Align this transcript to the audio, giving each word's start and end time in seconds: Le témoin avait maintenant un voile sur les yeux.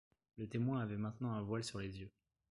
Le 0.39 0.47
témoin 0.47 0.79
avait 0.81 0.97
maintenant 0.97 1.31
un 1.33 1.43
voile 1.43 1.63
sur 1.63 1.77
les 1.77 1.99
yeux. 1.99 2.09